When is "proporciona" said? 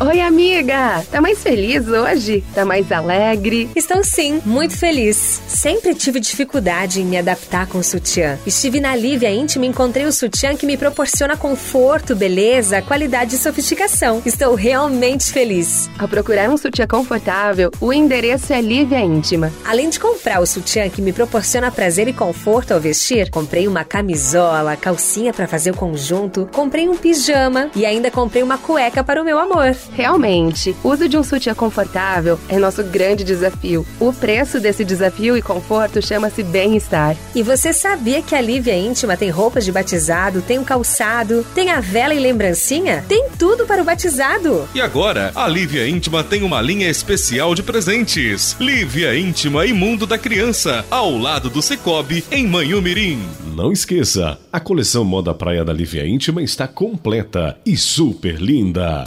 10.76-11.36, 21.12-21.70